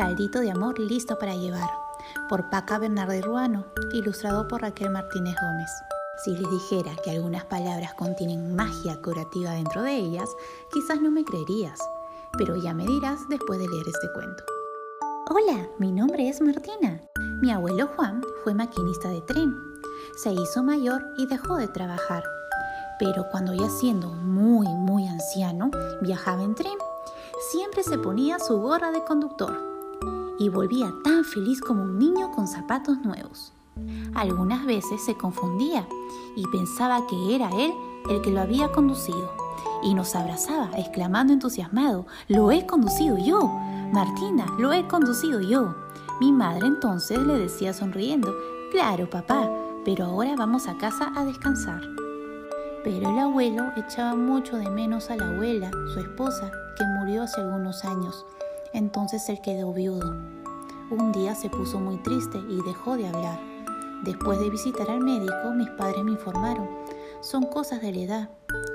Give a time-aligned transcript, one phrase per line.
[0.00, 1.68] Caldito de amor listo para llevar,
[2.30, 5.70] por Paca Bernardo Ruano, ilustrado por Raquel Martínez Gómez.
[6.24, 10.34] Si les dijera que algunas palabras contienen magia curativa dentro de ellas,
[10.72, 11.78] quizás no me creerías,
[12.38, 14.42] pero ya me dirás después de leer este cuento.
[15.28, 17.02] Hola, mi nombre es Martina.
[17.42, 19.54] Mi abuelo Juan fue maquinista de tren.
[20.16, 22.24] Se hizo mayor y dejó de trabajar.
[22.98, 25.70] Pero cuando ya siendo muy, muy anciano,
[26.00, 26.78] viajaba en tren.
[27.50, 29.69] Siempre se ponía su gorra de conductor
[30.40, 33.52] y volvía tan feliz como un niño con zapatos nuevos.
[34.14, 35.86] Algunas veces se confundía
[36.34, 37.72] y pensaba que era él
[38.08, 39.30] el que lo había conducido
[39.82, 43.48] y nos abrazaba exclamando entusiasmado, lo he conducido yo,
[43.92, 45.74] Martina, lo he conducido yo.
[46.20, 48.34] Mi madre entonces le decía sonriendo,
[48.72, 49.48] claro papá,
[49.84, 51.82] pero ahora vamos a casa a descansar.
[52.82, 57.42] Pero el abuelo echaba mucho de menos a la abuela, su esposa, que murió hace
[57.42, 58.24] algunos años.
[58.72, 60.14] Entonces él quedó viudo.
[60.90, 63.38] Un día se puso muy triste y dejó de hablar.
[64.04, 66.68] Después de visitar al médico, mis padres me informaron.
[67.20, 68.30] Son cosas de la edad.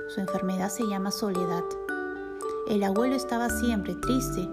[0.10, 1.64] Su enfermedad se llama soledad.
[2.70, 4.48] El abuelo estaba siempre triste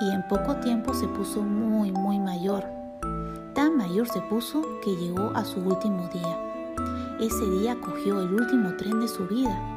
[0.00, 2.64] y en poco tiempo se puso muy, muy mayor.
[3.54, 6.38] Tan mayor se puso que llegó a su último día.
[7.20, 9.75] Ese día cogió el último tren de su vida.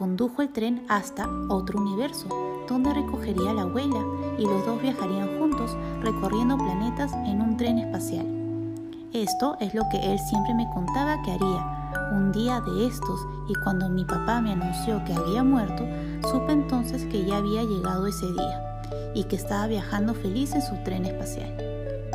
[0.00, 2.26] Condujo el tren hasta otro universo,
[2.66, 4.02] donde recogería a la abuela
[4.38, 8.24] y los dos viajarían juntos recorriendo planetas en un tren espacial.
[9.12, 13.54] Esto es lo que él siempre me contaba que haría un día de estos y
[13.62, 15.84] cuando mi papá me anunció que había muerto,
[16.30, 18.82] supe entonces que ya había llegado ese día
[19.14, 21.54] y que estaba viajando feliz en su tren espacial.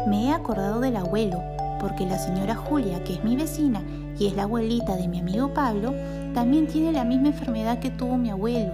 [0.07, 1.39] Me he acordado del abuelo
[1.79, 3.83] porque la señora Julia, que es mi vecina
[4.17, 5.93] y es la abuelita de mi amigo Pablo,
[6.33, 8.73] también tiene la misma enfermedad que tuvo mi abuelo.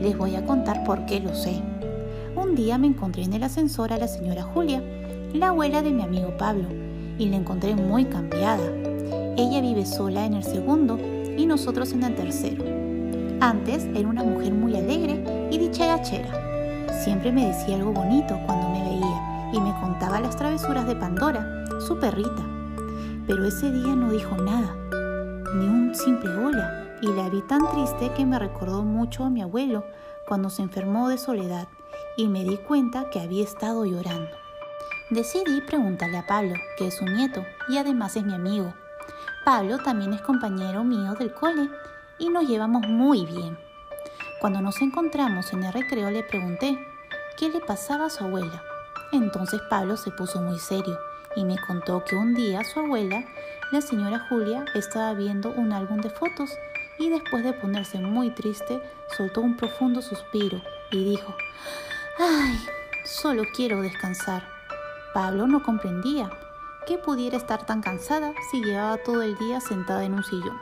[0.00, 1.60] Les voy a contar por qué lo sé.
[2.36, 4.82] Un día me encontré en el ascensor a la señora Julia,
[5.32, 6.68] la abuela de mi amigo Pablo,
[7.18, 8.64] y la encontré muy cambiada.
[9.36, 10.98] Ella vive sola en el segundo
[11.36, 12.64] y nosotros en el tercero.
[13.40, 16.92] Antes era una mujer muy alegre y dicharachera.
[17.02, 21.64] Siempre me decía algo bonito cuando me veía y me contaba las travesuras de Pandora,
[21.86, 22.53] su perrita.
[23.26, 24.76] Pero ese día no dijo nada,
[25.54, 29.40] ni un simple hola, y la vi tan triste que me recordó mucho a mi
[29.40, 29.82] abuelo
[30.26, 31.66] cuando se enfermó de soledad
[32.18, 34.30] y me di cuenta que había estado llorando.
[35.08, 38.74] Decidí preguntarle a Pablo, que es su nieto y además es mi amigo.
[39.42, 41.70] Pablo también es compañero mío del cole
[42.18, 43.56] y nos llevamos muy bien.
[44.38, 46.78] Cuando nos encontramos en el recreo le pregunté
[47.38, 48.62] qué le pasaba a su abuela.
[49.12, 50.98] Entonces Pablo se puso muy serio
[51.36, 53.24] y me contó que un día su abuela,
[53.72, 56.50] la señora Julia, estaba viendo un álbum de fotos
[56.98, 58.80] y después de ponerse muy triste
[59.16, 61.34] soltó un profundo suspiro y dijo,
[62.18, 62.58] Ay,
[63.04, 64.46] solo quiero descansar.
[65.12, 66.30] Pablo no comprendía
[66.86, 70.58] que pudiera estar tan cansada si llevaba todo el día sentada en un sillón.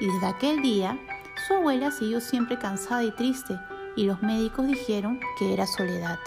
[0.00, 0.98] Y desde aquel día,
[1.46, 3.58] su abuela siguió siempre cansada y triste,
[3.96, 6.18] y los médicos dijeron que era soledad.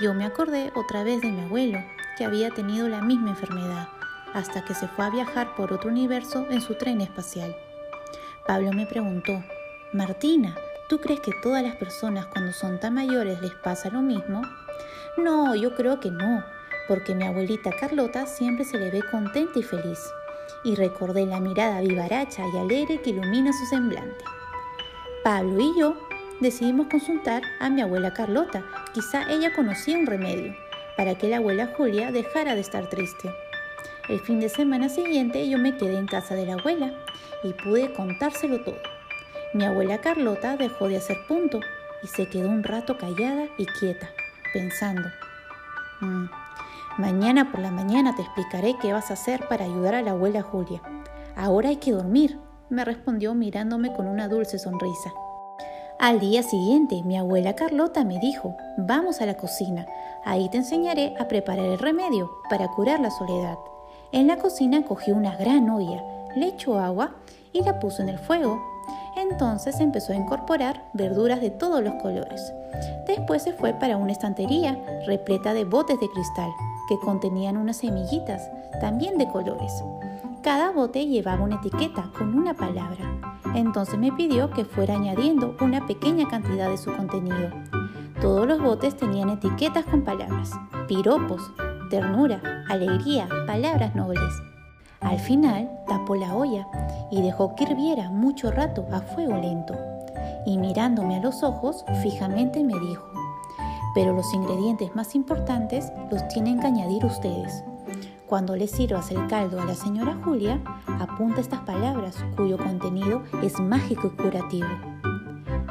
[0.00, 1.78] Yo me acordé otra vez de mi abuelo,
[2.20, 3.88] que había tenido la misma enfermedad,
[4.34, 7.56] hasta que se fue a viajar por otro universo en su tren espacial.
[8.46, 9.42] Pablo me preguntó,
[9.94, 10.54] Martina,
[10.90, 14.42] ¿Tú crees que todas las personas cuando son tan mayores les pasa lo mismo?
[15.16, 16.44] No, yo creo que no,
[16.88, 20.00] porque mi abuelita Carlota siempre se le ve contenta y feliz.
[20.64, 24.24] Y recordé la mirada vivaracha y alegre que ilumina su semblante.
[25.22, 25.96] Pablo y yo
[26.40, 28.64] decidimos consultar a mi abuela Carlota.
[28.92, 30.56] Quizá ella conocía un remedio
[31.00, 33.30] para que la abuela Julia dejara de estar triste.
[34.10, 36.92] El fin de semana siguiente yo me quedé en casa de la abuela
[37.42, 38.76] y pude contárselo todo.
[39.54, 41.58] Mi abuela Carlota dejó de hacer punto
[42.02, 44.10] y se quedó un rato callada y quieta,
[44.52, 45.08] pensando.
[46.02, 46.26] Mm,
[46.98, 50.42] mañana por la mañana te explicaré qué vas a hacer para ayudar a la abuela
[50.42, 50.82] Julia.
[51.34, 52.38] Ahora hay que dormir,
[52.68, 55.14] me respondió mirándome con una dulce sonrisa.
[56.00, 59.86] Al día siguiente, mi abuela Carlota me dijo, vamos a la cocina,
[60.24, 63.58] ahí te enseñaré a preparar el remedio para curar la soledad.
[64.10, 66.02] En la cocina cogió una gran olla,
[66.34, 67.12] le echó agua
[67.52, 68.60] y la puso en el fuego
[69.16, 72.52] entonces empezó a incorporar verduras de todos los colores.
[73.06, 76.50] Después se fue para una estantería repleta de botes de cristal
[76.88, 78.50] que contenían unas semillitas,
[78.80, 79.72] también de colores.
[80.42, 83.29] Cada bote llevaba una etiqueta con una palabra.
[83.54, 87.50] Entonces me pidió que fuera añadiendo una pequeña cantidad de su contenido.
[88.20, 90.52] Todos los botes tenían etiquetas con palabras,
[90.86, 91.42] piropos,
[91.90, 94.32] ternura, alegría, palabras nobles.
[95.00, 96.66] Al final tapó la olla
[97.10, 99.74] y dejó que hirviera mucho rato a fuego lento.
[100.46, 103.06] Y mirándome a los ojos, fijamente me dijo,
[103.94, 107.64] pero los ingredientes más importantes los tienen que añadir ustedes.
[108.30, 110.60] Cuando le sirvas el caldo a la señora Julia,
[111.00, 114.68] apunta estas palabras cuyo contenido es mágico y curativo.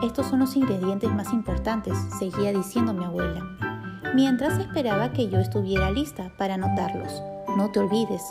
[0.03, 3.45] Estos son los ingredientes más importantes, seguía diciendo mi abuela,
[4.13, 7.23] mientras esperaba que yo estuviera lista para anotarlos.
[7.55, 8.23] No te olvides,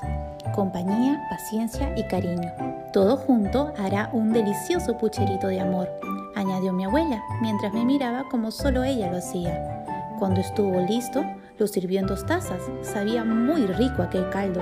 [0.55, 2.53] compañía, paciencia y cariño.
[2.93, 5.89] Todo junto hará un delicioso pucherito de amor,
[6.37, 9.87] añadió mi abuela, mientras me miraba como solo ella lo hacía.
[10.19, 11.25] Cuando estuvo listo,
[11.59, 12.63] lo sirvió en dos tazas.
[12.83, 14.61] Sabía muy rico aquel caldo.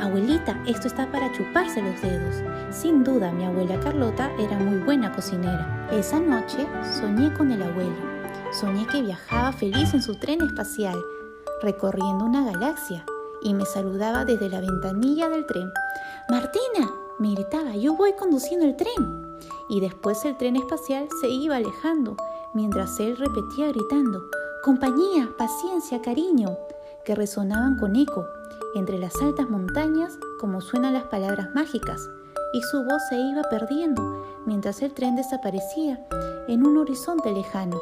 [0.00, 2.36] Abuelita, esto está para chuparse los dedos.
[2.70, 5.88] Sin duda, mi abuela Carlota era muy buena cocinera.
[5.92, 6.66] Esa noche
[7.00, 7.96] soñé con el abuelo.
[8.52, 10.96] Soñé que viajaba feliz en su tren espacial,
[11.62, 13.04] recorriendo una galaxia,
[13.42, 15.70] y me saludaba desde la ventanilla del tren.
[16.28, 19.38] Martina, me gritaba, yo voy conduciendo el tren.
[19.68, 22.16] Y después el tren espacial se iba alejando,
[22.54, 24.22] mientras él repetía gritando,
[24.64, 26.56] compañía, paciencia, cariño,
[27.04, 28.24] que resonaban con eco
[28.74, 32.08] entre las altas montañas como suenan las palabras mágicas,
[32.54, 36.02] y su voz se iba perdiendo mientras el tren desaparecía
[36.48, 37.78] en un horizonte lejano.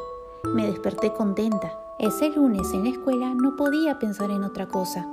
[0.53, 1.71] Me desperté contenta.
[1.99, 5.07] Ese lunes en la escuela no podía pensar en otra cosa.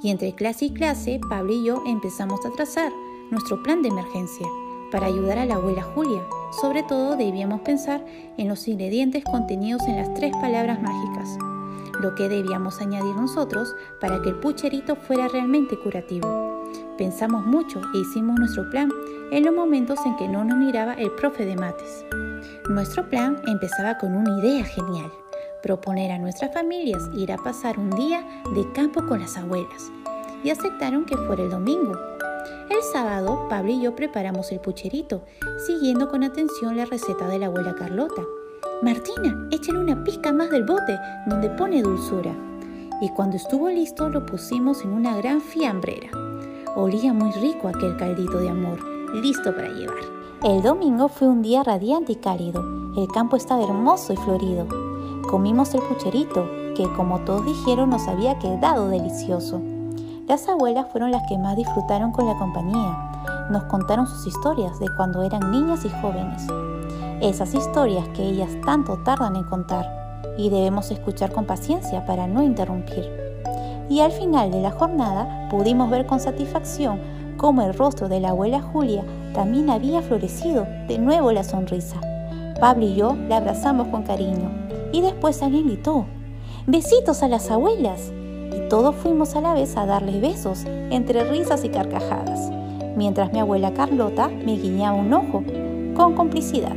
[0.00, 2.92] Y entre clase y clase, Pablo y yo empezamos a trazar
[3.32, 4.46] nuestro plan de emergencia
[4.90, 6.22] para ayudar a la abuela Julia.
[6.60, 8.04] Sobre todo debíamos pensar
[8.36, 11.38] en los ingredientes contenidos en las tres palabras mágicas,
[12.00, 16.64] lo que debíamos añadir nosotros para que el pucherito fuera realmente curativo.
[16.96, 18.90] Pensamos mucho e hicimos nuestro plan
[19.30, 22.04] en los momentos en que no nos miraba el profe de mates.
[22.68, 25.10] Nuestro plan empezaba con una idea genial,
[25.62, 29.90] proponer a nuestras familias ir a pasar un día de campo con las abuelas,
[30.44, 31.94] y aceptaron que fuera el domingo,
[32.70, 35.22] el sábado, Pablo y yo preparamos el pucherito,
[35.66, 38.22] siguiendo con atención la receta de la abuela Carlota.
[38.82, 42.34] Martina, échale una pizca más del bote donde pone dulzura.
[43.00, 46.10] Y cuando estuvo listo lo pusimos en una gran fiambrera.
[46.76, 48.78] Olía muy rico aquel caldito de amor,
[49.14, 49.98] listo para llevar.
[50.44, 52.62] El domingo fue un día radiante y cálido.
[52.96, 54.66] El campo estaba hermoso y florido.
[55.28, 59.60] Comimos el pucherito, que como todos dijeron nos había quedado delicioso.
[60.28, 63.48] Las abuelas fueron las que más disfrutaron con la compañía.
[63.50, 66.46] Nos contaron sus historias de cuando eran niñas y jóvenes.
[67.22, 69.86] Esas historias que ellas tanto tardan en contar
[70.36, 73.10] y debemos escuchar con paciencia para no interrumpir.
[73.88, 77.00] Y al final de la jornada pudimos ver con satisfacción
[77.38, 82.02] cómo el rostro de la abuela Julia también había florecido de nuevo la sonrisa.
[82.60, 84.50] Pablo y yo la abrazamos con cariño
[84.92, 86.04] y después alguien gritó,
[86.66, 88.12] ¡Besitos a las abuelas!
[88.52, 92.50] Y todos fuimos a la vez a darles besos entre risas y carcajadas,
[92.96, 95.42] mientras mi abuela Carlota me guiñaba un ojo
[95.94, 96.76] con complicidad,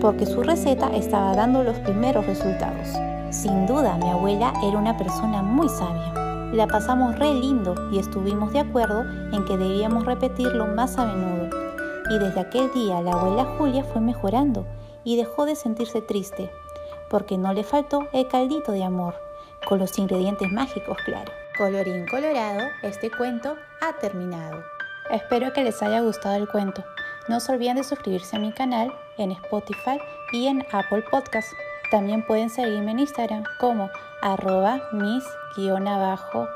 [0.00, 2.88] porque su receta estaba dando los primeros resultados.
[3.30, 6.12] Sin duda, mi abuela era una persona muy sabia.
[6.52, 11.48] La pasamos re lindo y estuvimos de acuerdo en que debíamos repetirlo más a menudo.
[12.10, 14.66] Y desde aquel día la abuela Julia fue mejorando
[15.02, 16.50] y dejó de sentirse triste,
[17.08, 19.14] porque no le faltó el caldito de amor
[19.66, 21.32] con los ingredientes mágicos, claro.
[21.56, 24.64] Colorín colorado, este cuento ha terminado.
[25.10, 26.84] Espero que les haya gustado el cuento.
[27.28, 30.00] No se olviden de suscribirse a mi canal en Spotify
[30.32, 31.52] y en Apple Podcast.
[31.90, 33.90] También pueden seguirme en Instagram como
[34.22, 36.48] arroba mis-diana-aog.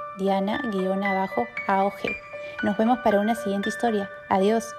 [2.63, 4.09] Nos vemos para una siguiente historia.
[4.31, 4.75] Adiós.